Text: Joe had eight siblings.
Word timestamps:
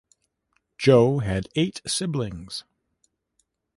Joe 0.79 1.19
had 1.19 1.47
eight 1.55 1.79
siblings. 1.85 2.63